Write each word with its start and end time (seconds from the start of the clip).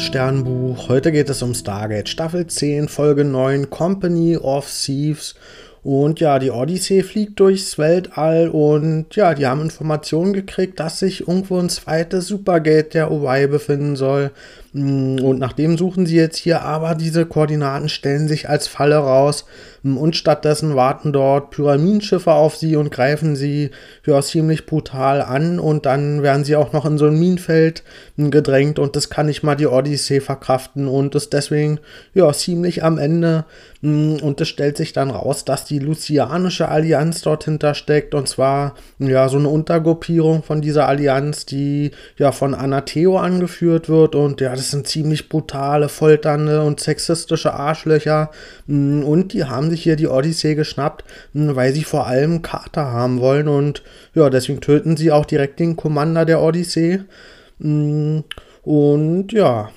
liebes 0.00 0.06
Sternbuch. 0.06 0.88
Heute 0.88 1.12
geht 1.12 1.28
es 1.28 1.42
um 1.42 1.54
Stargate 1.54 2.08
Staffel 2.08 2.46
10, 2.46 2.88
Folge 2.88 3.24
9, 3.24 3.68
Company 3.68 4.36
of 4.36 4.66
Thieves. 4.66 5.34
Und 5.82 6.20
ja, 6.20 6.38
die 6.38 6.50
Odyssey 6.50 7.02
fliegt 7.02 7.38
durchs 7.40 7.78
Weltall 7.78 8.48
und 8.48 9.14
ja, 9.16 9.34
die 9.34 9.46
haben 9.46 9.62
Informationen 9.62 10.32
gekriegt, 10.32 10.80
dass 10.80 10.98
sich 10.98 11.22
irgendwo 11.22 11.58
ein 11.58 11.68
zweites 11.68 12.26
Supergate 12.26 12.90
der 12.90 13.10
OY 13.10 13.46
befinden 13.48 13.96
soll. 13.96 14.30
Mm, 14.72 15.18
und 15.20 15.38
nach 15.40 15.52
dem 15.52 15.76
suchen 15.76 16.06
sie 16.06 16.16
jetzt 16.16 16.36
hier, 16.36 16.62
aber 16.62 16.94
diese 16.94 17.26
Koordinaten 17.26 17.88
stellen 17.88 18.28
sich 18.28 18.48
als 18.48 18.68
Falle 18.68 18.98
raus. 18.98 19.44
Mm, 19.82 19.96
und 19.96 20.14
stattdessen 20.14 20.76
warten 20.76 21.12
dort 21.12 21.50
Pyramidenschiffe 21.50 22.32
auf 22.32 22.56
sie 22.56 22.76
und 22.76 22.90
greifen 22.92 23.34
sie 23.34 23.70
ja 24.06 24.22
ziemlich 24.22 24.66
brutal 24.66 25.22
an. 25.22 25.58
Und 25.58 25.86
dann 25.86 26.22
werden 26.22 26.44
sie 26.44 26.54
auch 26.54 26.72
noch 26.72 26.86
in 26.86 26.98
so 26.98 27.06
ein 27.06 27.18
Minenfeld 27.18 27.82
mm, 28.16 28.30
gedrängt. 28.30 28.78
Und 28.78 28.94
das 28.94 29.10
kann 29.10 29.26
nicht 29.26 29.42
mal 29.42 29.56
die 29.56 29.66
Odyssee 29.66 30.20
verkraften 30.20 30.86
und 30.86 31.14
ist 31.16 31.32
deswegen 31.32 31.80
ja 32.14 32.32
ziemlich 32.32 32.84
am 32.84 32.98
Ende. 32.98 33.44
Und 33.82 34.40
es 34.40 34.48
stellt 34.48 34.76
sich 34.76 34.92
dann 34.92 35.10
raus, 35.10 35.46
dass 35.46 35.64
die 35.64 35.78
Lucianische 35.78 36.68
Allianz 36.68 37.22
dort 37.22 37.44
hintersteckt. 37.44 38.14
Und 38.14 38.28
zwar 38.28 38.74
ja 38.98 39.28
so 39.28 39.38
eine 39.38 39.48
Untergruppierung 39.48 40.42
von 40.42 40.60
dieser 40.60 40.86
Allianz, 40.86 41.46
die 41.46 41.90
ja 42.18 42.30
von 42.30 42.54
Anateo 42.54 43.18
angeführt 43.18 43.88
wird. 43.88 44.14
Und 44.14 44.40
ja, 44.40 44.54
das 44.60 44.70
sind 44.70 44.86
ziemlich 44.86 45.28
brutale, 45.30 45.88
folternde 45.88 46.62
und 46.62 46.80
sexistische 46.80 47.54
Arschlöcher. 47.54 48.30
Mm, 48.66 49.02
und 49.02 49.32
die 49.32 49.44
haben 49.44 49.70
sich 49.70 49.82
hier 49.82 49.96
die 49.96 50.06
Odyssee 50.06 50.54
geschnappt, 50.54 51.04
mm, 51.32 51.56
weil 51.56 51.72
sie 51.72 51.84
vor 51.84 52.06
allem 52.06 52.42
Carter 52.42 52.92
haben 52.92 53.20
wollen. 53.20 53.48
Und 53.48 53.82
ja, 54.14 54.28
deswegen 54.28 54.60
töten 54.60 54.96
sie 54.96 55.10
auch 55.10 55.24
direkt 55.24 55.58
den 55.60 55.76
Commander 55.76 56.26
der 56.26 56.42
Odyssee. 56.42 57.00
Mm, 57.58 58.20
und 58.62 59.32
ja, 59.32 59.70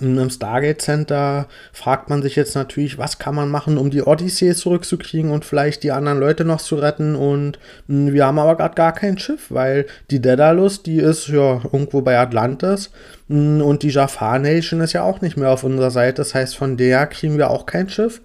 im 0.00 0.30
Stargate 0.30 0.80
Center 0.80 1.46
fragt 1.72 2.08
man 2.08 2.22
sich 2.22 2.34
jetzt 2.34 2.54
natürlich, 2.54 2.96
was 2.96 3.18
kann 3.18 3.34
man 3.34 3.50
machen, 3.50 3.76
um 3.76 3.90
die 3.90 4.02
Odyssee 4.02 4.54
zurückzukriegen 4.54 5.30
und 5.30 5.44
vielleicht 5.44 5.82
die 5.82 5.92
anderen 5.92 6.18
Leute 6.18 6.44
noch 6.44 6.62
zu 6.62 6.76
retten. 6.76 7.14
Und 7.14 7.58
hm, 7.88 8.12
wir 8.12 8.26
haben 8.26 8.38
aber 8.38 8.56
gerade 8.56 8.74
gar 8.74 8.92
kein 8.92 9.18
Schiff, 9.18 9.50
weil 9.50 9.86
die 10.10 10.22
Daedalus, 10.22 10.82
die 10.82 10.98
ist 10.98 11.28
ja 11.28 11.60
irgendwo 11.64 12.00
bei 12.00 12.18
Atlantis. 12.18 12.90
Hm, 13.28 13.60
und 13.60 13.82
die 13.82 13.90
Jafar 13.90 14.38
Nation 14.38 14.80
ist 14.80 14.94
ja 14.94 15.02
auch 15.02 15.20
nicht 15.20 15.36
mehr 15.36 15.50
auf 15.50 15.64
unserer 15.64 15.90
Seite. 15.90 16.16
Das 16.16 16.34
heißt, 16.34 16.56
von 16.56 16.76
der 16.78 17.06
kriegen 17.06 17.36
wir 17.36 17.50
auch 17.50 17.66
kein 17.66 17.90
Schiff. 17.90 18.22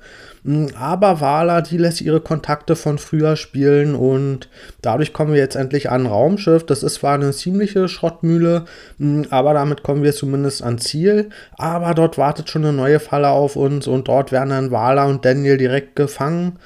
Hm, 0.48 0.70
aber 0.80 1.20
Wala, 1.20 1.59
die 1.62 1.78
lässt 1.78 2.00
ihre 2.00 2.22
Kontakte 2.22 2.78
von 2.78 2.98
früher 3.00 3.36
spielen 3.36 3.95
und 3.95 4.50
dadurch 4.81 5.12
kommen 5.12 5.34
wir 5.34 5.42
jetzt 5.42 5.58
endlich 5.58 5.89
an 5.89 6.06
Raumschiff. 6.06 6.66
Das 6.66 6.84
ist 6.84 6.95
zwar 6.95 7.16
eine 7.16 7.34
ziemliche 7.34 7.89
Schrottmühle, 7.89 8.64
hm, 8.98 9.26
aber 9.30 9.54
damit 9.54 9.84
kommen 9.84 10.04
wir 10.04 10.14
zumindest 10.14 10.64
ans 10.64 10.86
Ziel. 10.86 11.30
Aber 11.58 11.94
dort 11.94 12.17
wartet 12.17 12.50
schon 12.50 12.64
eine 12.64 12.73
neue 12.73 13.02
Falle 13.02 13.30
auf 13.30 13.58
uns 13.58 13.88
und 13.88 14.08
dort 14.08 14.31
werden 14.31 14.52
dann 14.52 14.72
Wala 14.72 15.06
und 15.06 15.26
Daniel 15.26 15.58
direkt 15.58 15.98
gefangen. 15.98 16.59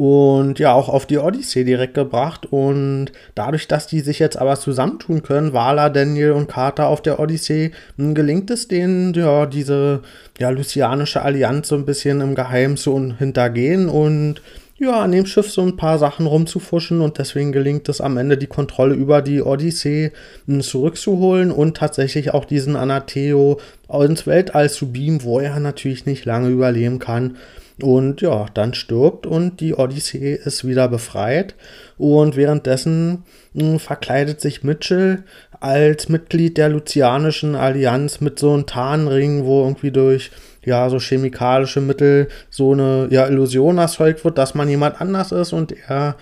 Und 0.00 0.58
ja 0.58 0.72
auch 0.72 0.88
auf 0.88 1.04
die 1.04 1.18
Odyssee 1.18 1.62
direkt 1.62 1.92
gebracht. 1.92 2.46
Und 2.50 3.12
dadurch, 3.34 3.68
dass 3.68 3.86
die 3.86 4.00
sich 4.00 4.18
jetzt 4.18 4.38
aber 4.38 4.56
zusammentun 4.56 5.22
können, 5.22 5.52
Wala, 5.52 5.90
Daniel 5.90 6.32
und 6.32 6.48
Carter 6.48 6.86
auf 6.86 7.02
der 7.02 7.20
Odyssee, 7.20 7.72
hm, 7.98 8.14
gelingt 8.14 8.50
es 8.50 8.66
denen, 8.66 9.12
ja, 9.12 9.44
diese 9.44 10.00
ja, 10.38 10.48
lucianische 10.48 11.20
Allianz 11.20 11.68
so 11.68 11.74
ein 11.74 11.84
bisschen 11.84 12.22
im 12.22 12.34
Geheimen 12.34 12.78
zu 12.78 13.12
hintergehen 13.18 13.90
und 13.90 14.40
ja, 14.78 15.02
an 15.02 15.12
dem 15.12 15.26
Schiff 15.26 15.50
so 15.50 15.60
ein 15.60 15.76
paar 15.76 15.98
Sachen 15.98 16.24
rumzufuschen 16.24 17.02
und 17.02 17.18
deswegen 17.18 17.52
gelingt 17.52 17.86
es 17.90 18.00
am 18.00 18.16
Ende 18.16 18.38
die 18.38 18.46
Kontrolle 18.46 18.94
über 18.94 19.20
die 19.20 19.42
Odyssee 19.42 20.12
hm, 20.46 20.62
zurückzuholen 20.62 21.50
und 21.50 21.76
tatsächlich 21.76 22.32
auch 22.32 22.46
diesen 22.46 22.74
Anateo 22.74 23.60
ins 23.92 24.26
Weltall 24.26 24.70
zu 24.70 24.92
beamen, 24.92 25.24
wo 25.24 25.40
er 25.40 25.60
natürlich 25.60 26.06
nicht 26.06 26.24
lange 26.24 26.48
überleben 26.48 27.00
kann. 27.00 27.36
Und 27.82 28.20
ja, 28.20 28.46
dann 28.54 28.74
stirbt 28.74 29.26
und 29.26 29.60
die 29.60 29.74
Odyssee 29.74 30.34
ist 30.34 30.66
wieder 30.66 30.88
befreit. 30.88 31.54
Und 31.98 32.36
währenddessen 32.36 33.24
mh, 33.54 33.62
hm, 33.62 33.78
verkleidet 33.78 34.40
sich 34.40 34.62
Mitchell 34.62 35.24
als 35.60 36.08
Mitglied 36.08 36.56
der 36.56 36.70
Lucianischen 36.70 37.54
Allianz 37.54 38.20
mit 38.20 38.38
so 38.38 38.52
einem 38.52 38.66
Tarnring, 38.66 39.44
wo 39.44 39.62
irgendwie 39.62 39.90
durch 39.90 40.30
ja 40.64 40.88
so 40.90 40.98
chemikalische 40.98 41.80
Mittel 41.80 42.28
so 42.50 42.72
eine 42.72 43.08
ja, 43.10 43.26
Illusion 43.26 43.78
erzeugt 43.78 44.24
wird, 44.24 44.38
dass 44.38 44.54
man 44.54 44.68
jemand 44.68 45.00
anders 45.00 45.32
ist 45.32 45.52
und 45.52 45.74
er 45.88 46.16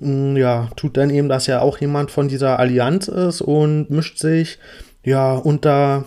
mh, 0.00 0.08
hm, 0.08 0.36
ja 0.36 0.68
tut 0.76 0.96
dann 0.96 1.10
eben, 1.10 1.28
dass 1.28 1.48
er 1.48 1.62
auch 1.62 1.78
jemand 1.78 2.10
von 2.10 2.28
dieser 2.28 2.58
Allianz 2.58 3.08
ist 3.08 3.40
und 3.40 3.90
mischt 3.90 4.18
sich 4.18 4.58
ja 5.04 5.34
unter 5.34 6.04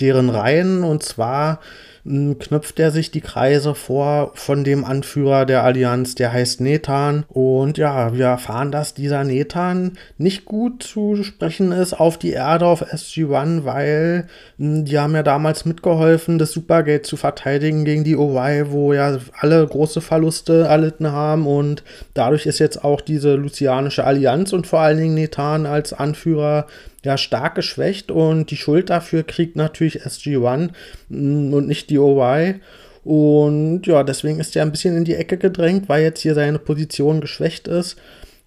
deren 0.00 0.28
Reihen 0.28 0.84
und 0.84 1.02
zwar 1.02 1.60
knüpft 2.06 2.78
er 2.78 2.90
sich 2.90 3.10
die 3.10 3.20
Kreise 3.20 3.74
vor 3.74 4.32
von 4.34 4.64
dem 4.64 4.84
Anführer 4.84 5.44
der 5.44 5.64
Allianz, 5.64 6.14
der 6.14 6.32
heißt 6.32 6.60
Nethan. 6.60 7.24
Und 7.28 7.78
ja, 7.78 8.14
wir 8.14 8.26
erfahren, 8.26 8.70
dass 8.70 8.94
dieser 8.94 9.24
Nethan 9.24 9.98
nicht 10.18 10.44
gut 10.44 10.82
zu 10.82 11.22
sprechen 11.22 11.72
ist 11.72 11.94
auf 11.94 12.18
die 12.18 12.32
Erde 12.32 12.66
auf 12.66 12.82
SG-1, 12.82 13.64
weil 13.64 14.28
die 14.58 14.98
haben 14.98 15.14
ja 15.14 15.22
damals 15.22 15.64
mitgeholfen, 15.64 16.38
das 16.38 16.52
Supergate 16.52 17.02
zu 17.02 17.16
verteidigen 17.16 17.84
gegen 17.84 18.04
die 18.04 18.16
OY, 18.16 18.70
wo 18.70 18.92
ja 18.92 19.18
alle 19.38 19.66
große 19.66 20.00
Verluste 20.00 20.64
erlitten 20.64 21.10
haben. 21.10 21.46
Und 21.46 21.82
dadurch 22.14 22.46
ist 22.46 22.58
jetzt 22.58 22.84
auch 22.84 23.00
diese 23.00 23.34
Lucianische 23.34 24.04
Allianz 24.04 24.52
und 24.52 24.66
vor 24.66 24.80
allen 24.80 24.98
Dingen 24.98 25.14
Nethan 25.14 25.66
als 25.66 25.92
Anführer 25.92 26.66
ja 27.04 27.18
stark 27.18 27.54
geschwächt 27.54 28.10
und 28.10 28.50
die 28.50 28.56
Schuld 28.56 28.90
dafür 28.90 29.22
kriegt 29.22 29.56
natürlich 29.56 30.02
SG-1 30.02 30.70
mm, 31.08 31.52
und 31.52 31.66
nicht 31.66 31.90
die 31.90 31.98
OY. 31.98 32.56
Und 33.04 33.86
ja, 33.86 34.02
deswegen 34.02 34.40
ist 34.40 34.56
er 34.56 34.62
ein 34.62 34.72
bisschen 34.72 34.96
in 34.96 35.04
die 35.04 35.14
Ecke 35.14 35.38
gedrängt, 35.38 35.88
weil 35.88 36.02
jetzt 36.02 36.20
hier 36.22 36.34
seine 36.34 36.58
Position 36.58 37.20
geschwächt 37.20 37.68
ist. 37.68 37.96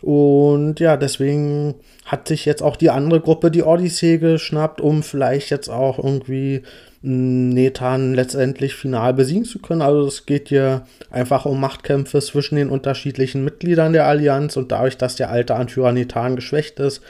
Und 0.01 0.79
ja, 0.79 0.97
deswegen 0.97 1.75
hat 2.05 2.27
sich 2.27 2.45
jetzt 2.45 2.61
auch 2.61 2.75
die 2.75 2.89
andere 2.89 3.19
Gruppe 3.21 3.51
die 3.51 3.63
Odyssey 3.63 4.17
geschnappt, 4.17 4.81
um 4.81 5.03
vielleicht 5.03 5.49
jetzt 5.49 5.69
auch 5.69 5.97
irgendwie 5.97 6.63
mm, 7.01 7.49
Nethan 7.49 8.13
letztendlich 8.13 8.75
final 8.75 9.13
besiegen 9.13 9.45
zu 9.45 9.59
können. 9.59 9.81
Also 9.81 10.07
es 10.07 10.25
geht 10.25 10.49
hier 10.49 10.85
einfach 11.09 11.45
um 11.45 11.59
Machtkämpfe 11.59 12.19
zwischen 12.19 12.55
den 12.55 12.69
unterschiedlichen 12.69 13.43
Mitgliedern 13.43 13.93
der 13.93 14.07
Allianz 14.07 14.57
und 14.57 14.71
dadurch, 14.71 14.97
dass 14.97 15.15
der 15.15 15.29
alte 15.29 15.55
Anführer 15.55 15.91
Nethan 15.91 16.35
geschwächt 16.35 16.79
ist, 16.79 17.01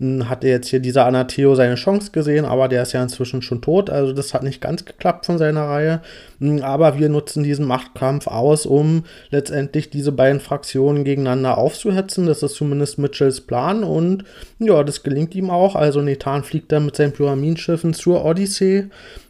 hatte 0.00 0.46
jetzt 0.46 0.68
hier 0.68 0.78
dieser 0.78 1.06
Anateo 1.06 1.56
seine 1.56 1.74
Chance 1.74 2.12
gesehen, 2.12 2.44
aber 2.44 2.68
der 2.68 2.82
ist 2.82 2.92
ja 2.92 3.02
inzwischen 3.02 3.42
schon 3.42 3.60
tot. 3.60 3.90
Also 3.90 4.12
das 4.12 4.32
hat 4.32 4.44
nicht 4.44 4.60
ganz 4.60 4.84
geklappt 4.84 5.26
von 5.26 5.38
seiner 5.38 5.64
Reihe. 5.64 6.02
Hm, 6.40 6.62
aber 6.62 6.98
wir 6.98 7.08
nutzen 7.08 7.42
diesen 7.42 7.66
Machtkampf 7.66 8.28
aus, 8.28 8.64
um 8.64 9.04
letztendlich 9.30 9.90
diese 9.90 10.12
beiden 10.12 10.40
Fraktionen 10.40 11.02
gegeneinander 11.02 11.58
aufzuhetzen. 11.58 12.26
Das 12.26 12.44
ist 12.44 12.54
zumindest 12.54 12.98
Mitchells 12.98 13.40
Plan 13.40 13.82
und 13.82 14.24
ja, 14.60 14.84
das 14.84 15.02
gelingt 15.02 15.34
ihm 15.34 15.50
auch. 15.50 15.74
Also 15.74 16.00
Nethan 16.00 16.44
fliegt 16.44 16.70
dann 16.70 16.86
mit 16.86 16.94
seinen 16.94 17.12
Pyramidenschiffen 17.12 17.92
zur 17.92 18.24
Odyssee. 18.24 18.86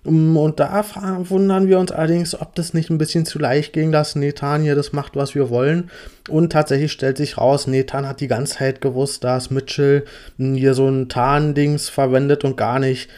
Hm, 0.09 0.37
und 0.37 0.59
da 0.59 0.85
wundern 1.29 1.69
wir 1.69 1.79
uns 1.79 1.93
allerdings, 1.93 2.41
ob 2.41 2.55
das 2.55 2.75
nicht 2.75 2.91
ein 2.91 2.99
bisschen 2.99 3.27
zu 3.27 3.39
leicht 3.39 3.73
ging, 3.73 3.93
dass 3.93 4.17
Nethan 4.17 4.63
hier 4.63 4.75
das 4.75 4.93
macht, 4.93 5.17
was 5.17 5.35
wir 5.35 5.51
wollen. 5.51 5.91
Und 6.29 6.51
tatsächlich 6.53 6.93
stellt 6.93 7.19
sich 7.19 7.39
raus, 7.39 7.67
Nethan 7.67 8.09
hat 8.09 8.21
die 8.21 8.29
ganze 8.29 8.57
Zeit 8.57 8.81
gewusst, 8.81 9.25
dass 9.25 9.51
Mitchell 9.51 10.05
hm, 10.39 10.55
hier 10.55 10.75
so 10.75 10.89
ein 10.89 11.09
Tarndings 11.09 11.89
verwendet 11.89 12.45
und 12.45 12.57
gar 12.57 12.79
nicht 12.79 13.09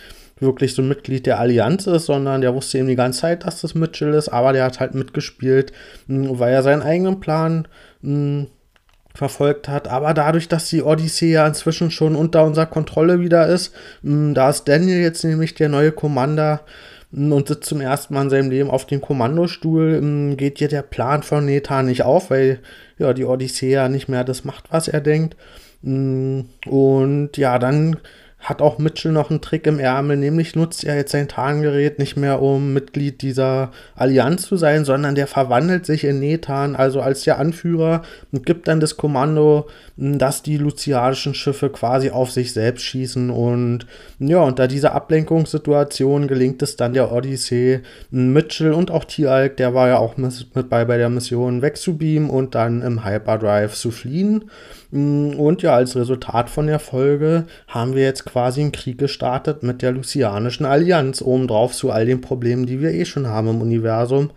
wirklich 0.40 0.74
so 0.74 0.82
ein 0.82 0.88
Mitglied 0.88 1.26
der 1.26 1.38
Allianz 1.38 1.86
ist, 1.86 2.06
sondern 2.06 2.40
der 2.40 2.54
wusste 2.54 2.78
eben 2.78 2.88
die 2.88 2.96
ganze 2.96 3.20
Zeit, 3.20 3.44
dass 3.44 3.60
das 3.60 3.74
Mitchell 3.74 4.14
ist, 4.14 4.30
aber 4.30 4.52
der 4.54 4.64
hat 4.64 4.80
halt 4.80 4.94
mitgespielt, 4.94 5.72
hm, 6.08 6.38
weil 6.38 6.52
er 6.52 6.62
seinen 6.62 6.82
eigenen 6.82 7.20
Plan 7.20 7.68
verfolgt 9.14 9.68
hat. 9.68 9.88
Aber 9.88 10.14
dadurch, 10.14 10.48
dass 10.48 10.68
die 10.68 10.82
Odyssee 10.82 11.32
ja 11.32 11.46
inzwischen 11.46 11.90
schon 11.90 12.16
unter 12.16 12.44
unserer 12.44 12.66
Kontrolle 12.66 13.20
wieder 13.20 13.46
ist, 13.46 13.74
mh, 14.02 14.12
hm, 14.12 14.34
da 14.34 14.50
ist 14.50 14.68
Daniel 14.68 15.00
jetzt 15.00 15.24
nämlich 15.24 15.54
der 15.54 15.68
neue 15.68 15.92
Commander 15.92 16.60
und 17.12 17.48
sitzt 17.48 17.68
zum 17.68 17.80
ersten 17.80 18.14
Mal 18.14 18.22
in 18.22 18.30
seinem 18.30 18.50
Leben 18.50 18.70
auf 18.70 18.86
dem 18.86 19.00
Kommandostuhl, 19.00 20.36
geht 20.36 20.58
hier 20.58 20.68
der 20.68 20.82
Plan 20.82 21.24
von 21.24 21.44
Neta 21.44 21.82
nicht 21.82 22.02
auf, 22.04 22.30
weil 22.30 22.60
ja 22.98 23.12
die 23.12 23.24
Odyssee 23.24 23.72
ja 23.72 23.88
nicht 23.88 24.08
mehr 24.08 24.22
das 24.22 24.44
macht, 24.44 24.70
was 24.70 24.86
er 24.86 25.00
denkt. 25.00 25.36
Und 25.82 27.30
ja, 27.34 27.58
dann 27.58 27.96
hat 28.40 28.62
auch 28.62 28.78
Mitchell 28.78 29.12
noch 29.12 29.30
einen 29.30 29.42
Trick 29.42 29.66
im 29.66 29.78
Ärmel, 29.78 30.16
nämlich 30.16 30.56
nutzt 30.56 30.82
er 30.84 30.96
jetzt 30.96 31.12
sein 31.12 31.28
Tarngerät 31.28 31.98
nicht 31.98 32.16
mehr, 32.16 32.40
um 32.40 32.72
Mitglied 32.72 33.20
dieser 33.20 33.70
Allianz 33.94 34.42
zu 34.42 34.56
sein, 34.56 34.86
sondern 34.86 35.14
der 35.14 35.26
verwandelt 35.26 35.84
sich 35.84 36.04
in 36.04 36.20
Nethan, 36.20 36.74
also 36.74 37.02
als 37.02 37.22
der 37.24 37.38
Anführer, 37.38 38.02
und 38.32 38.46
gibt 38.46 38.66
dann 38.66 38.80
das 38.80 38.96
Kommando, 38.96 39.68
dass 39.96 40.42
die 40.42 40.56
lucianischen 40.56 41.34
Schiffe 41.34 41.68
quasi 41.68 42.10
auf 42.10 42.30
sich 42.30 42.54
selbst 42.54 42.82
schießen. 42.82 43.28
Und 43.28 43.86
ja, 44.18 44.40
unter 44.40 44.66
dieser 44.68 44.94
Ablenkungssituation 44.94 46.26
gelingt 46.26 46.62
es 46.62 46.76
dann 46.76 46.94
der 46.94 47.12
Odyssee, 47.12 47.80
Mitchell 48.10 48.72
und 48.72 48.90
auch 48.90 49.04
Tialk, 49.04 49.58
der 49.58 49.74
war 49.74 49.88
ja 49.88 49.98
auch 49.98 50.16
mit 50.16 50.70
bei 50.70 50.84
bei 50.86 50.96
der 50.96 51.10
Mission, 51.10 51.60
wegzubeamen 51.60 52.30
und 52.30 52.54
dann 52.54 52.80
im 52.80 53.04
Hyperdrive 53.04 53.74
zu 53.74 53.90
fliehen. 53.90 54.50
Und 54.92 55.62
ja, 55.62 55.74
als 55.74 55.94
Resultat 55.94 56.50
von 56.50 56.66
der 56.66 56.80
Folge 56.80 57.44
haben 57.68 57.94
wir 57.94 58.02
jetzt 58.02 58.24
quasi 58.30 58.60
einen 58.60 58.72
Krieg 58.72 58.98
gestartet 58.98 59.62
mit 59.62 59.82
der 59.82 59.92
Lucianischen 59.92 60.66
Allianz, 60.66 61.20
obendrauf 61.22 61.72
zu 61.72 61.90
all 61.90 62.06
den 62.06 62.20
Problemen, 62.20 62.66
die 62.66 62.80
wir 62.80 62.92
eh 62.92 63.04
schon 63.04 63.26
haben 63.26 63.48
im 63.48 63.60
Universum. 63.60 64.30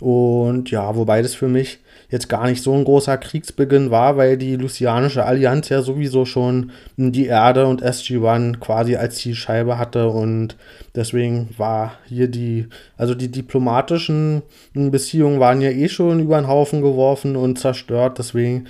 Und 0.00 0.70
ja, 0.70 0.96
wobei 0.96 1.22
das 1.22 1.34
für 1.34 1.48
mich 1.48 1.78
jetzt 2.10 2.28
gar 2.28 2.46
nicht 2.46 2.62
so 2.62 2.74
ein 2.74 2.84
großer 2.84 3.16
Kriegsbeginn 3.16 3.90
war, 3.90 4.16
weil 4.16 4.36
die 4.36 4.56
Lucianische 4.56 5.24
Allianz 5.24 5.70
ja 5.70 5.80
sowieso 5.80 6.24
schon 6.24 6.72
die 6.96 7.26
Erde 7.26 7.66
und 7.66 7.82
SG-1 7.82 8.58
quasi 8.58 8.96
als 8.96 9.16
Zielscheibe 9.16 9.78
hatte 9.78 10.08
und 10.08 10.56
deswegen 10.94 11.48
war 11.56 11.94
hier 12.06 12.28
die, 12.28 12.66
also 12.96 13.14
die 13.14 13.30
diplomatischen 13.30 14.42
Beziehungen 14.74 15.40
waren 15.40 15.60
ja 15.60 15.70
eh 15.70 15.88
schon 15.88 16.20
über 16.20 16.38
den 16.38 16.48
Haufen 16.48 16.82
geworfen 16.82 17.36
und 17.36 17.58
zerstört, 17.58 18.18
deswegen 18.18 18.66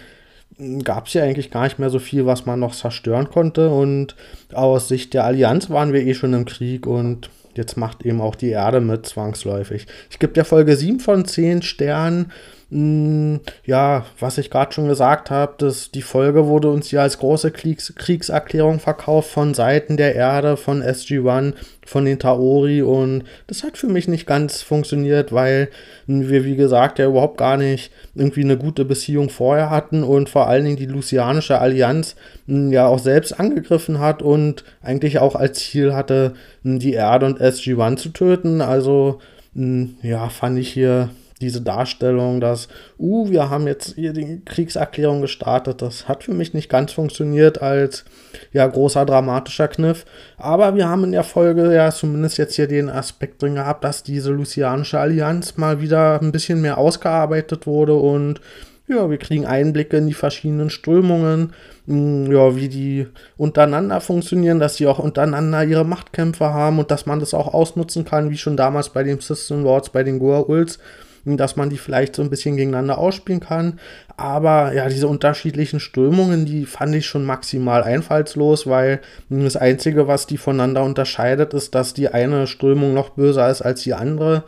gab 0.84 1.06
es 1.06 1.14
ja 1.14 1.22
eigentlich 1.22 1.50
gar 1.50 1.64
nicht 1.64 1.78
mehr 1.78 1.90
so 1.90 1.98
viel, 1.98 2.26
was 2.26 2.46
man 2.46 2.60
noch 2.60 2.74
zerstören 2.74 3.30
konnte 3.30 3.70
und 3.70 4.16
aus 4.52 4.88
Sicht 4.88 5.14
der 5.14 5.24
Allianz 5.24 5.70
waren 5.70 5.92
wir 5.92 6.02
eh 6.02 6.14
schon 6.14 6.34
im 6.34 6.44
Krieg 6.44 6.86
und 6.86 7.30
jetzt 7.54 7.76
macht 7.76 8.04
eben 8.04 8.20
auch 8.20 8.34
die 8.34 8.50
Erde 8.50 8.80
mit 8.80 9.06
zwangsläufig. 9.06 9.86
Ich 10.10 10.18
gebe 10.18 10.32
der 10.32 10.44
Folge 10.44 10.76
7 10.76 11.00
von 11.00 11.24
10 11.24 11.62
Sternen 11.62 12.32
ja, 12.74 14.06
was 14.18 14.38
ich 14.38 14.48
gerade 14.48 14.72
schon 14.72 14.88
gesagt 14.88 15.30
habe, 15.30 15.52
dass 15.58 15.90
die 15.90 16.00
Folge 16.00 16.46
wurde 16.46 16.70
uns 16.70 16.90
ja 16.90 17.02
als 17.02 17.18
große 17.18 17.50
Kriegs 17.50 17.92
Kriegserklärung 17.94 18.80
verkauft 18.80 19.30
von 19.30 19.52
Seiten 19.52 19.98
der 19.98 20.14
Erde, 20.14 20.56
von 20.56 20.82
SG-1, 20.82 21.52
von 21.84 22.06
den 22.06 22.18
Taori 22.18 22.80
und 22.80 23.24
das 23.46 23.62
hat 23.62 23.76
für 23.76 23.88
mich 23.88 24.08
nicht 24.08 24.26
ganz 24.26 24.62
funktioniert, 24.62 25.32
weil 25.32 25.68
wir, 26.06 26.46
wie 26.46 26.56
gesagt, 26.56 26.98
ja 26.98 27.08
überhaupt 27.08 27.36
gar 27.36 27.58
nicht 27.58 27.92
irgendwie 28.14 28.44
eine 28.44 28.56
gute 28.56 28.86
Beziehung 28.86 29.28
vorher 29.28 29.68
hatten 29.68 30.02
und 30.02 30.30
vor 30.30 30.48
allen 30.48 30.64
Dingen 30.64 30.78
die 30.78 30.86
Lucianische 30.86 31.58
Allianz 31.58 32.16
hm, 32.46 32.72
ja 32.72 32.86
auch 32.86 33.00
selbst 33.00 33.38
angegriffen 33.38 33.98
hat 33.98 34.22
und 34.22 34.64
eigentlich 34.80 35.18
auch 35.18 35.34
als 35.34 35.58
Ziel 35.58 35.92
hatte, 35.92 36.32
hm, 36.62 36.78
die 36.78 36.94
Erde 36.94 37.26
und 37.26 37.38
SG-1 37.38 37.96
zu 37.96 38.08
töten. 38.08 38.62
Also 38.62 39.18
ja, 39.54 40.30
fand 40.30 40.58
ich 40.58 40.72
hier 40.72 41.10
diese 41.42 41.60
Darstellung, 41.60 42.40
dass, 42.40 42.68
uh, 42.98 43.28
wir 43.28 43.50
haben 43.50 43.66
jetzt 43.66 43.94
hier 43.96 44.12
die 44.12 44.40
Kriegserklärung 44.44 45.20
gestartet, 45.20 45.82
das 45.82 46.08
hat 46.08 46.24
für 46.24 46.32
mich 46.32 46.54
nicht 46.54 46.70
ganz 46.70 46.92
funktioniert 46.92 47.60
als 47.60 48.04
ja 48.52 48.66
großer 48.66 49.04
dramatischer 49.04 49.68
Kniff. 49.68 50.06
Aber 50.38 50.74
wir 50.74 50.88
haben 50.88 51.04
in 51.04 51.12
der 51.12 51.24
Folge 51.24 51.74
ja 51.74 51.90
zumindest 51.90 52.38
jetzt 52.38 52.56
hier 52.56 52.68
den 52.68 52.88
Aspekt 52.88 53.42
drin 53.42 53.56
gehabt, 53.56 53.84
dass 53.84 54.02
diese 54.02 54.30
Lucianische 54.30 54.98
Allianz 54.98 55.56
mal 55.56 55.80
wieder 55.80 56.20
ein 56.20 56.32
bisschen 56.32 56.62
mehr 56.62 56.78
ausgearbeitet 56.78 57.66
wurde 57.66 57.94
und 57.94 58.40
ja, 58.88 59.08
wir 59.08 59.18
kriegen 59.18 59.46
Einblicke 59.46 59.96
in 59.96 60.06
die 60.06 60.14
verschiedenen 60.14 60.70
Strömungen, 60.70 61.52
hm, 61.86 62.30
ja, 62.30 62.56
wie 62.56 62.68
die 62.68 63.06
untereinander 63.36 64.00
funktionieren, 64.00 64.58
dass 64.58 64.76
sie 64.76 64.86
auch 64.86 64.98
untereinander 64.98 65.64
ihre 65.64 65.84
Machtkämpfe 65.84 66.46
haben 66.46 66.78
und 66.78 66.90
dass 66.90 67.06
man 67.06 67.20
das 67.20 67.34
auch 67.34 67.52
ausnutzen 67.54 68.04
kann, 68.04 68.30
wie 68.30 68.38
schon 68.38 68.56
damals 68.56 68.90
bei 68.90 69.02
den 69.02 69.20
System 69.20 69.62
Lords, 69.62 69.90
bei 69.90 70.02
den 70.02 70.20
Goa'uls 70.20 70.78
dass 71.24 71.56
man 71.56 71.70
die 71.70 71.78
vielleicht 71.78 72.16
so 72.16 72.22
ein 72.22 72.30
bisschen 72.30 72.56
gegeneinander 72.56 72.98
ausspielen 72.98 73.40
kann. 73.40 73.78
Aber 74.16 74.72
ja, 74.74 74.88
diese 74.88 75.08
unterschiedlichen 75.08 75.80
Strömungen, 75.80 76.44
die 76.46 76.66
fand 76.66 76.94
ich 76.94 77.06
schon 77.06 77.24
maximal 77.24 77.82
einfallslos, 77.82 78.66
weil 78.66 79.00
das 79.28 79.56
Einzige, 79.56 80.08
was 80.08 80.26
die 80.26 80.38
voneinander 80.38 80.82
unterscheidet, 80.82 81.54
ist, 81.54 81.74
dass 81.74 81.94
die 81.94 82.08
eine 82.08 82.46
Strömung 82.46 82.94
noch 82.94 83.10
böser 83.10 83.50
ist 83.50 83.62
als 83.62 83.82
die 83.82 83.94
andere. 83.94 84.44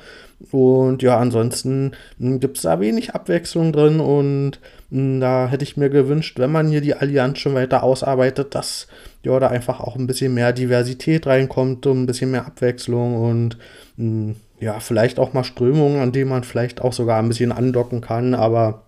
Und 0.51 1.03
ja, 1.03 1.19
ansonsten 1.19 1.93
hm, 2.19 2.41
gibt 2.41 2.57
es 2.57 2.63
da 2.65 2.81
wenig 2.81 3.15
Abwechslung 3.15 3.73
drin 3.73 4.01
und 4.01 4.59
hm, 4.91 5.21
da 5.21 5.49
hätte 5.49 5.65
ich 5.65 5.77
mir 5.77 5.91
gewünscht, 5.91 6.39
wenn 6.39 6.53
man 6.53 6.69
hier 6.69 6.81
die 6.81 6.95
Allianz 6.95 7.39
schon 7.39 7.55
weiter 7.55 7.83
ausarbeitet, 7.83 8.55
dass 8.55 8.87
ja 9.23 9.39
da 9.41 9.49
einfach 9.49 9.81
auch 9.81 9.97
ein 9.97 10.07
bisschen 10.07 10.35
mehr 10.35 10.53
Diversität 10.53 11.27
reinkommt 11.27 11.87
und 11.87 12.03
ein 12.03 12.07
bisschen 12.07 12.31
mehr 12.31 12.47
Abwechslung 12.47 13.17
und 13.17 13.57
hm, 13.97 14.37
ja, 14.61 14.81
vielleicht 14.81 15.19
auch 15.19 15.33
mal 15.33 15.45
Strömungen, 15.45 16.01
an 16.01 16.13
denen 16.13 16.31
man 16.31 16.45
vielleicht 16.45 16.81
auch 16.81 16.93
sogar 16.93 17.19
ein 17.19 17.29
bisschen 17.29 17.53
andocken 17.53 18.01
kann, 18.01 18.35
aber 18.35 18.85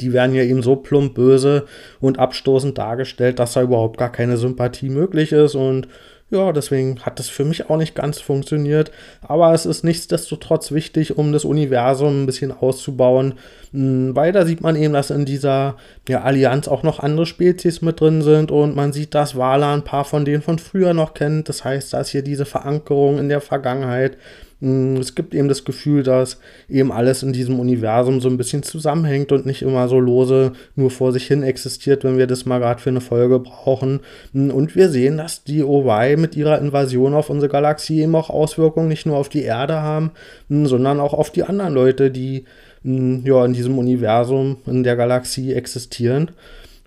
die 0.00 0.12
werden 0.12 0.34
ja 0.34 0.42
eben 0.42 0.62
so 0.62 0.76
plump 0.76 1.14
böse 1.14 1.66
und 2.00 2.18
abstoßend 2.18 2.76
dargestellt, 2.78 3.38
dass 3.38 3.52
da 3.52 3.62
überhaupt 3.62 3.98
gar 3.98 4.10
keine 4.10 4.36
Sympathie 4.36 4.88
möglich 4.88 5.32
ist 5.32 5.54
und 5.54 5.88
ja, 6.32 6.50
deswegen 6.50 6.98
hat 7.00 7.18
das 7.18 7.28
für 7.28 7.44
mich 7.44 7.68
auch 7.68 7.76
nicht 7.76 7.94
ganz 7.94 8.18
funktioniert. 8.18 8.90
Aber 9.20 9.52
es 9.52 9.66
ist 9.66 9.84
nichtsdestotrotz 9.84 10.72
wichtig, 10.72 11.18
um 11.18 11.30
das 11.30 11.44
Universum 11.44 12.22
ein 12.22 12.26
bisschen 12.26 12.52
auszubauen. 12.52 13.34
Hm, 13.72 14.16
weil 14.16 14.32
da 14.32 14.46
sieht 14.46 14.62
man 14.62 14.74
eben, 14.74 14.94
dass 14.94 15.10
in 15.10 15.26
dieser 15.26 15.76
ja, 16.08 16.22
Allianz 16.22 16.68
auch 16.68 16.84
noch 16.84 17.00
andere 17.00 17.26
Spezies 17.26 17.82
mit 17.82 18.00
drin 18.00 18.22
sind 18.22 18.50
und 18.50 18.74
man 18.74 18.94
sieht, 18.94 19.14
dass 19.14 19.36
Wala 19.36 19.74
ein 19.74 19.84
paar 19.84 20.06
von 20.06 20.24
denen 20.24 20.42
von 20.42 20.58
früher 20.58 20.94
noch 20.94 21.12
kennt. 21.12 21.50
Das 21.50 21.64
heißt, 21.64 21.92
da 21.92 22.00
ist 22.00 22.08
hier 22.08 22.22
diese 22.22 22.46
Verankerung 22.46 23.18
in 23.18 23.28
der 23.28 23.42
Vergangenheit. 23.42 24.16
Mm, 24.62 24.96
es 24.98 25.16
gibt 25.16 25.34
eben 25.34 25.48
das 25.48 25.64
Gefühl, 25.64 26.04
dass 26.04 26.38
eben 26.68 26.92
alles 26.92 27.24
in 27.24 27.32
diesem 27.32 27.58
Universum 27.58 28.20
so 28.20 28.28
ein 28.28 28.36
bisschen 28.36 28.62
zusammenhängt 28.62 29.32
und 29.32 29.44
nicht 29.44 29.62
immer 29.62 29.88
so 29.88 29.98
lose 29.98 30.52
nur 30.76 30.90
vor 30.92 31.12
sich 31.12 31.26
hin 31.26 31.42
existiert, 31.42 32.04
wenn 32.04 32.16
wir 32.16 32.28
das 32.28 32.46
mal 32.46 32.60
gerade 32.60 32.80
für 32.80 32.90
eine 32.90 33.00
Folge 33.00 33.40
brauchen. 33.40 34.00
Mm, 34.32 34.50
und 34.50 34.76
wir 34.76 34.88
sehen, 34.88 35.18
dass 35.18 35.42
die 35.42 35.64
OY 35.64 36.16
mit 36.16 36.36
ihrer 36.36 36.60
Invasion 36.60 37.12
auf 37.14 37.28
unsere 37.28 37.50
Galaxie 37.50 38.02
eben 38.02 38.14
auch 38.14 38.30
Auswirkungen 38.30 38.88
nicht 38.88 39.04
nur 39.04 39.16
auf 39.16 39.28
die 39.28 39.42
Erde 39.42 39.82
haben, 39.82 40.12
mm, 40.48 40.66
sondern 40.66 41.00
auch 41.00 41.12
auf 41.12 41.30
die 41.30 41.42
anderen 41.42 41.74
Leute, 41.74 42.12
die 42.12 42.44
ja 42.84 43.44
in 43.44 43.52
diesem 43.52 43.78
Universum, 43.78 44.56
in 44.66 44.82
der 44.82 44.96
Galaxie 44.96 45.52
existieren. 45.52 46.32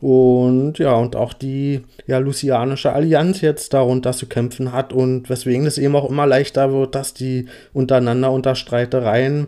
Und 0.05 0.77
ja, 0.77 0.93
und 0.93 1.15
auch 1.15 1.33
die 1.33 1.81
ja, 2.05 2.19
Lucianische 2.19 2.93
Allianz 2.93 3.41
jetzt 3.41 3.73
darunter 3.73 4.13
zu 4.13 4.27
kämpfen 4.27 4.71
hat 4.71 4.93
und 4.93 5.31
weswegen 5.31 5.65
es 5.65 5.79
eben 5.79 5.95
auch 5.95 6.07
immer 6.07 6.27
leichter 6.27 6.71
wird, 6.71 6.93
dass 6.93 7.15
die 7.15 7.47
untereinander 7.73 8.31
unter 8.31 8.53
Streitereien 8.53 9.47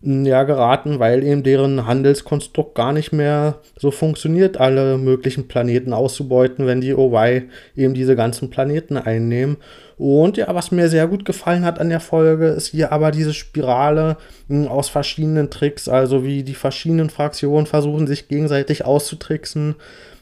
ja, 0.00 0.44
geraten, 0.44 1.00
weil 1.00 1.24
eben 1.24 1.42
deren 1.42 1.86
Handelskonstrukt 1.86 2.76
gar 2.76 2.92
nicht 2.92 3.12
mehr 3.12 3.58
so 3.76 3.90
funktioniert, 3.90 4.56
alle 4.56 4.96
möglichen 4.96 5.48
Planeten 5.48 5.92
auszubeuten, 5.92 6.66
wenn 6.66 6.80
die 6.80 6.94
OY 6.94 7.48
eben 7.74 7.94
diese 7.94 8.14
ganzen 8.14 8.48
Planeten 8.48 8.96
einnehmen. 8.96 9.56
Und 9.96 10.36
ja, 10.36 10.54
was 10.54 10.70
mir 10.70 10.88
sehr 10.88 11.08
gut 11.08 11.24
gefallen 11.24 11.64
hat 11.64 11.80
an 11.80 11.88
der 11.88 11.98
Folge, 11.98 12.46
ist 12.46 12.68
hier 12.68 12.92
aber 12.92 13.10
diese 13.10 13.34
Spirale 13.34 14.16
hm, 14.48 14.68
aus 14.68 14.88
verschiedenen 14.88 15.50
Tricks, 15.50 15.88
also 15.88 16.22
wie 16.24 16.44
die 16.44 16.54
verschiedenen 16.54 17.10
Fraktionen 17.10 17.66
versuchen, 17.66 18.06
sich 18.06 18.28
gegenseitig 18.28 18.84
auszutricksen. 18.84 19.74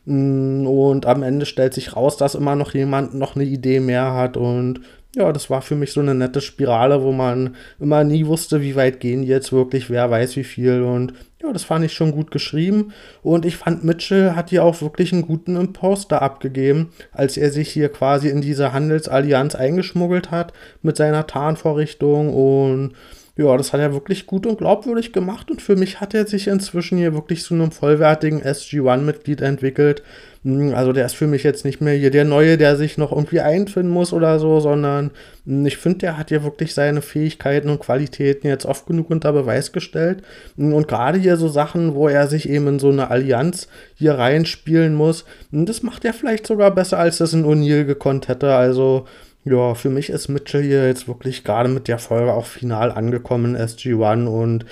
Hm, 0.07 0.67
und 0.67 1.05
am 1.05 1.23
Ende 1.23 1.45
stellt 1.45 1.75
sich 1.75 1.95
raus, 1.95 2.17
dass 2.17 2.35
immer 2.35 2.57
noch 2.57 2.73
jemand 2.73 3.13
noch 3.15 3.37
eine 3.37 3.45
Idee 3.45 3.81
mehr 3.81 4.15
hat 4.15 4.39
und 4.39 4.81
ja, 5.17 5.33
das 5.33 5.49
war 5.49 5.63
für 5.63 5.77
mich 5.77 5.93
so 5.93 6.01
eine 6.01 6.15
nette 6.15 6.43
Spirale, 6.43 7.03
wo 7.03 7.11
man 7.11 7.57
immer 7.81 8.05
nie 8.05 8.27
wusste, 8.27 8.61
wie 8.61 8.77
weit 8.77 9.01
gehen 9.01 9.23
die 9.23 9.29
jetzt 9.29 9.51
wirklich, 9.51 9.89
wer 9.89 10.11
weiß 10.11 10.37
wie 10.37 10.45
viel. 10.45 10.83
Und 10.83 11.15
ja, 11.43 11.51
das 11.55 11.65
fand 11.65 11.87
ich 11.87 11.95
schon 11.95 12.13
gut 12.13 12.31
geschrieben. 12.31 12.93
Und 13.23 13.47
ich 13.47 13.57
fand, 13.57 13.83
Mitchell 13.83 14.33
hat 14.33 14.51
hier 14.51 14.63
auch 14.63 14.83
wirklich 14.83 15.15
einen 15.15 15.27
guten 15.27 15.57
Imposter 15.57 16.21
abgegeben, 16.21 16.91
als 17.13 17.39
er 17.39 17.51
sich 17.51 17.71
hier 17.71 17.89
quasi 17.89 18.29
in 18.29 18.43
diese 18.43 18.75
Handelsallianz 18.75 19.55
eingeschmuggelt 19.55 20.31
hat 20.31 20.53
mit 20.83 20.99
seiner 20.99 21.27
Tarnvorrichtung. 21.27 22.35
Und 22.35 22.93
ja, 23.37 23.57
das 23.57 23.73
hat 23.73 23.81
er 23.81 23.93
wirklich 23.93 24.27
gut 24.27 24.47
und 24.47 24.59
glaubwürdig 24.59 25.13
gemacht. 25.13 25.51
Und 25.51 25.61
für 25.63 25.77
mich 25.77 26.01
hat 26.01 26.15
er 26.15 26.27
sich 26.27 26.49
inzwischen 26.49 26.99
hier 26.99 27.15
wirklich 27.15 27.43
zu 27.43 27.55
einem 27.55 27.71
vollwertigen 27.71 28.43
SG-1-Mitglied 28.43 29.43
entwickelt 29.43 30.03
hm, 30.47 30.77
also 30.77 30.93
der 30.93 31.07
ist 31.07 31.17
für 31.17 31.27
mich 31.27 31.43
jetzt 31.43 31.65
nicht 31.65 31.81
mehr 31.81 31.95
hier 31.95 32.13
der 32.13 32.25
Neue, 32.25 32.57
der 32.57 32.77
sich 32.77 32.99
noch 32.99 33.11
irgendwie 33.11 33.41
einfinden 33.41 33.91
muss 33.91 34.13
oder 34.13 34.39
so, 34.39 34.61
sondern 34.61 35.11
hm, 35.45 35.67
ich 35.67 35.77
finde, 35.77 35.99
der 35.99 36.17
hat 36.17 36.31
ja 36.31 36.45
wirklich 36.45 36.73
seine 36.73 37.03
Fähigkeiten 37.03 37.69
und 37.69 37.81
Qualitäten 37.81 38.47
jetzt 38.47 38.65
oft 38.65 38.87
genug 38.87 39.11
unter 39.11 39.33
Beweis 39.33 39.73
gestellt. 39.73 40.23
Hm, 40.57 40.73
und 40.73 40.87
gerade 40.87 41.19
hier 41.19 41.37
so 41.37 41.49
Sachen, 41.49 41.97
wo 41.97 42.07
er 42.07 42.29
sich 42.29 42.49
eben 42.49 42.69
in 42.69 42.79
so 42.79 42.91
eine 42.91 43.11
Allianz 43.11 43.67
hier 43.97 44.15
reinspielen 44.15 44.95
muss, 44.95 45.25
das 45.51 45.83
macht 45.83 46.05
er 46.05 46.15
vielleicht 46.15 46.47
sogar 46.47 46.71
besser, 46.71 46.99
als 46.99 47.19
das 47.19 47.33
in 47.33 47.45
O'Neill 47.45 47.85
gekonnt 47.85 48.29
hätte. 48.29 48.55
Also 48.55 49.07
ja, 49.47 49.75
für 49.75 49.91
mich 49.91 50.11
ist 50.11 50.29
Mitchell 50.29 50.63
hier 50.63 50.87
jetzt 50.87 51.09
wirklich 51.09 51.45
gerade 51.45 51.69
mit 51.69 51.89
der 51.89 51.99
Folge 51.99 52.33
auch 52.33 52.47
final 52.47 52.91
angekommen, 52.91 53.57
SG1 53.57 54.27
und 54.27 54.67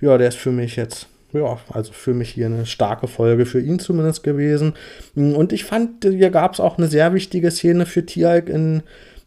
ja, 0.00 0.16
der 0.18 0.28
ist 0.28 0.38
für 0.38 0.52
mich 0.52 0.76
jetzt 0.76 1.08
ja, 1.32 1.58
also 1.70 1.92
für 1.92 2.14
mich 2.14 2.30
hier 2.30 2.46
eine 2.46 2.64
starke 2.64 3.06
Folge, 3.06 3.44
für 3.44 3.60
ihn 3.60 3.78
zumindest 3.78 4.22
gewesen. 4.22 4.74
Und 5.14 5.52
ich 5.52 5.64
fand, 5.64 6.04
hier 6.04 6.30
gab 6.30 6.54
es 6.54 6.60
auch 6.60 6.78
eine 6.78 6.86
sehr 6.86 7.12
wichtige 7.12 7.50
Szene 7.50 7.84
für 7.84 8.06
Tialk 8.06 8.48
in 8.48 8.82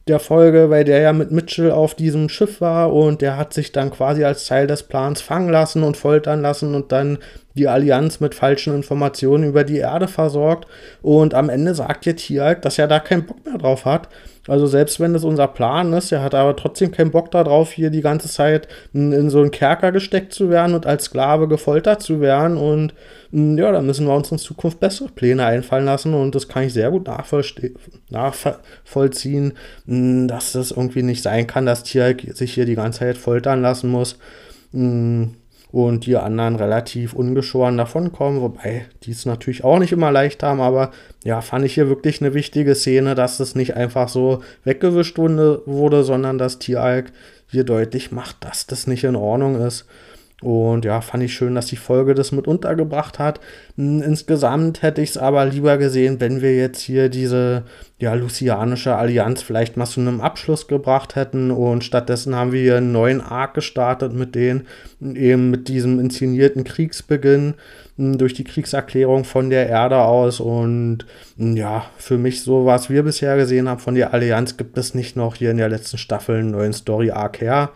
der 0.07 0.19
Folge, 0.19 0.69
weil 0.69 0.83
der 0.83 1.01
ja 1.01 1.13
mit 1.13 1.31
Mitchell 1.31 1.71
auf 1.71 1.93
diesem 1.93 2.27
Schiff 2.27 2.59
war 2.59 2.91
und 2.91 3.21
der 3.21 3.37
hat 3.37 3.53
sich 3.53 3.71
dann 3.71 3.91
quasi 3.91 4.23
als 4.23 4.45
Teil 4.45 4.65
des 4.65 4.83
Plans 4.83 5.21
fangen 5.21 5.49
lassen 5.49 5.83
und 5.83 5.95
foltern 5.95 6.41
lassen 6.41 6.73
und 6.73 6.91
dann 6.91 7.19
die 7.55 7.67
Allianz 7.67 8.19
mit 8.19 8.33
falschen 8.33 8.73
Informationen 8.73 9.43
über 9.43 9.63
die 9.63 9.77
Erde 9.77 10.07
versorgt. 10.07 10.67
Und 11.01 11.33
am 11.33 11.49
Ende 11.49 11.75
sagt 11.75 12.05
jetzt 12.05 12.21
hier, 12.21 12.55
dass 12.55 12.79
er 12.79 12.87
da 12.87 12.99
keinen 12.99 13.25
Bock 13.25 13.45
mehr 13.45 13.57
drauf 13.57 13.85
hat. 13.85 14.07
Also 14.47 14.65
selbst 14.65 14.99
wenn 14.99 15.13
das 15.13 15.23
unser 15.23 15.47
Plan 15.47 15.93
ist, 15.93 16.11
er 16.11 16.23
hat 16.23 16.33
aber 16.33 16.55
trotzdem 16.55 16.91
keinen 16.91 17.11
Bock 17.11 17.29
darauf, 17.29 17.71
hier 17.71 17.91
die 17.91 18.01
ganze 18.01 18.27
Zeit 18.27 18.67
in, 18.93 19.11
in 19.11 19.29
so 19.29 19.39
einen 19.39 19.51
Kerker 19.51 19.91
gesteckt 19.91 20.33
zu 20.33 20.49
werden 20.49 20.73
und 20.73 20.87
als 20.87 21.05
Sklave 21.05 21.47
gefoltert 21.47 22.01
zu 22.01 22.21
werden. 22.21 22.57
Und 22.57 22.95
ja, 23.31 23.71
da 23.71 23.81
müssen 23.81 24.07
wir 24.07 24.15
uns 24.15 24.31
in 24.31 24.37
Zukunft 24.37 24.79
bessere 24.79 25.09
Pläne 25.09 25.45
einfallen 25.45 25.85
lassen. 25.85 26.13
Und 26.13 26.35
das 26.35 26.47
kann 26.47 26.63
ich 26.63 26.73
sehr 26.73 26.91
gut 26.91 27.07
nachvollziehen, 28.09 29.53
dass 29.85 30.51
das 30.51 30.71
irgendwie 30.71 31.03
nicht 31.03 31.23
sein 31.23 31.47
kann, 31.47 31.65
dass 31.65 31.83
Tier 31.83 32.15
sich 32.33 32.53
hier 32.53 32.65
die 32.65 32.75
ganze 32.75 32.99
Zeit 32.99 33.17
foltern 33.17 33.61
lassen 33.61 33.89
muss 33.89 34.17
und 34.73 36.05
die 36.05 36.17
anderen 36.17 36.57
relativ 36.57 37.13
ungeschoren 37.13 37.77
davonkommen, 37.77 38.41
wobei 38.41 38.87
die 39.03 39.11
es 39.11 39.25
natürlich 39.25 39.63
auch 39.63 39.79
nicht 39.79 39.93
immer 39.93 40.11
leicht 40.11 40.43
haben, 40.43 40.59
aber 40.59 40.91
ja, 41.23 41.39
fand 41.39 41.63
ich 41.65 41.75
hier 41.75 41.87
wirklich 41.87 42.21
eine 42.21 42.33
wichtige 42.33 42.75
Szene, 42.75 43.15
dass 43.15 43.37
das 43.37 43.55
nicht 43.55 43.77
einfach 43.77 44.09
so 44.09 44.43
weggewischt 44.65 45.17
wurde, 45.17 46.03
sondern 46.03 46.37
dass 46.37 46.59
Tieralk 46.59 47.13
hier 47.47 47.63
deutlich 47.63 48.11
macht, 48.11 48.43
dass 48.43 48.67
das 48.67 48.87
nicht 48.87 49.05
in 49.05 49.15
Ordnung 49.15 49.61
ist. 49.61 49.85
Und 50.41 50.85
ja, 50.85 51.01
fand 51.01 51.23
ich 51.23 51.33
schön, 51.33 51.53
dass 51.53 51.67
die 51.67 51.75
Folge 51.75 52.15
das 52.15 52.31
mit 52.31 52.47
untergebracht 52.47 53.19
hat. 53.19 53.39
Hm, 53.77 54.01
insgesamt 54.01 54.81
hätte 54.81 55.01
ich 55.01 55.11
es 55.11 55.17
aber 55.17 55.45
lieber 55.45 55.77
gesehen, 55.77 56.19
wenn 56.19 56.41
wir 56.41 56.55
jetzt 56.55 56.81
hier 56.81 57.09
diese 57.09 57.63
ja, 57.99 58.15
lucianische 58.15 58.95
Allianz 58.95 59.43
vielleicht 59.43 59.77
mal 59.77 59.85
zu 59.85 59.99
einem 59.99 60.19
Abschluss 60.19 60.67
gebracht 60.67 61.15
hätten. 61.15 61.51
Und 61.51 61.83
stattdessen 61.83 62.35
haben 62.35 62.53
wir 62.53 62.61
hier 62.61 62.77
einen 62.77 62.91
neuen 62.91 63.21
Arc 63.21 63.53
gestartet 63.53 64.13
mit 64.13 64.33
denen, 64.33 64.65
eben 64.99 65.51
mit 65.51 65.67
diesem 65.67 65.99
inszenierten 65.99 66.63
Kriegsbeginn 66.63 67.53
hm, 67.97 68.17
durch 68.17 68.33
die 68.33 68.43
Kriegserklärung 68.43 69.25
von 69.25 69.51
der 69.51 69.69
Erde 69.69 69.99
aus. 69.99 70.39
Und 70.39 71.05
hm, 71.37 71.55
ja, 71.55 71.85
für 71.99 72.17
mich 72.17 72.41
so, 72.41 72.65
was 72.65 72.89
wir 72.89 73.03
bisher 73.03 73.37
gesehen 73.37 73.69
haben 73.69 73.79
von 73.79 73.93
der 73.93 74.11
Allianz, 74.11 74.57
gibt 74.57 74.75
es 74.79 74.95
nicht 74.95 75.15
noch 75.15 75.35
hier 75.35 75.51
in 75.51 75.57
der 75.57 75.69
letzten 75.69 75.99
Staffel 75.99 76.39
einen 76.39 76.49
neuen 76.49 76.73
Story-Arc 76.73 77.41
her. 77.41 77.69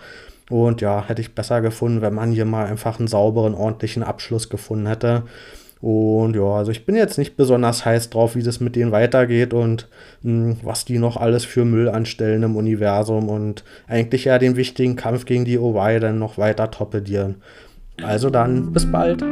Und 0.49 0.81
ja, 0.81 1.03
hätte 1.07 1.21
ich 1.21 1.33
besser 1.33 1.61
gefunden, 1.61 2.01
wenn 2.01 2.13
man 2.13 2.31
hier 2.31 2.45
mal 2.45 2.65
einfach 2.65 2.99
einen 2.99 3.07
sauberen, 3.07 3.55
ordentlichen 3.55 4.03
Abschluss 4.03 4.49
gefunden 4.49 4.87
hätte. 4.87 5.23
Und 5.81 6.35
ja, 6.35 6.43
also 6.43 6.71
ich 6.71 6.85
bin 6.85 6.95
jetzt 6.95 7.17
nicht 7.17 7.35
besonders 7.35 7.85
heiß 7.85 8.09
drauf, 8.09 8.35
wie 8.35 8.43
das 8.43 8.59
mit 8.59 8.75
denen 8.75 8.91
weitergeht 8.91 9.53
und 9.53 9.87
mh, 10.23 10.31
hm, 10.31 10.57
was 10.63 10.85
die 10.85 10.99
noch 10.99 11.17
alles 11.17 11.45
für 11.45 11.65
Müll 11.65 11.89
anstellen 11.89 12.43
im 12.43 12.55
Universum 12.55 13.29
und 13.29 13.63
eigentlich 13.87 14.25
ja 14.25 14.39
den 14.39 14.55
wichtigen 14.55 14.95
Kampf 14.95 15.25
gegen 15.25 15.45
die 15.45 15.59
OY 15.59 15.99
dann 15.99 16.17
noch 16.17 16.37
weiter 16.37 16.71
torpedieren. 16.71 17.35
Also 18.01 18.29
dann, 18.29 18.73
bis 18.73 18.91
bald. 18.91 19.23